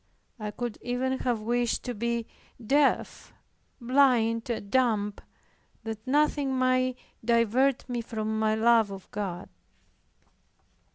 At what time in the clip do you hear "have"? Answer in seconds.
1.19-1.41